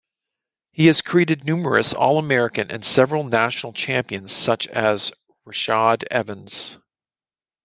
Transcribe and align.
He 0.71 0.87
has 0.87 1.03
created 1.03 1.45
numerous 1.45 1.93
All-Americans 1.93 2.71
and 2.73 2.83
several 2.83 3.23
National 3.23 3.71
Champions 3.71 4.31
such 4.31 4.65
as 4.65 5.11
Rashad 5.47 6.05
Evans. 6.09 6.77